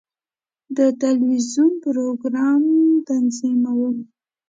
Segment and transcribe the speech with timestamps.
[0.75, 2.63] زه د ټلویزیون پروګرام
[3.07, 3.95] تنظیموم.